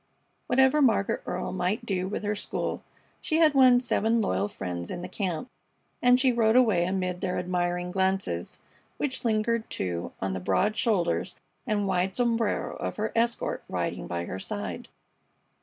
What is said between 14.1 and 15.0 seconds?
her side.